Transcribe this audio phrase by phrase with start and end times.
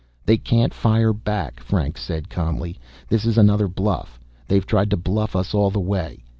[0.25, 2.79] "They can't fire back," Franks said calmly.
[3.07, 4.19] "This is another bluff.
[4.47, 6.23] They've tried to bluff us all the way."